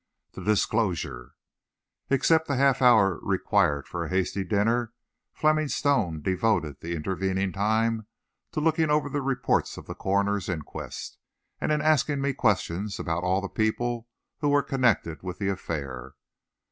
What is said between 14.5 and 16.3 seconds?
connected with the affair.